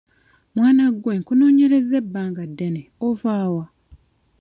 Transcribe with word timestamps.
Mwana 0.55 0.83
gwe 1.01 1.13
nkunoonyerezza 1.19 1.95
ebbanga 2.01 2.41
ddene 2.51 2.81
ova 3.07 3.33
wa? 3.55 3.65